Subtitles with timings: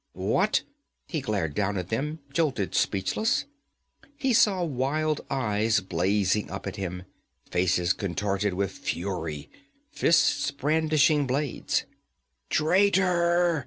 [0.13, 0.63] 'What?'
[1.07, 3.45] He glared down at them, jolted speechless.
[4.17, 7.03] He saw wild eyes blazing up at him,
[7.51, 9.47] faces contorted with fury,
[9.91, 11.83] fists brandishing blades.
[12.49, 13.59] 'Traitor!'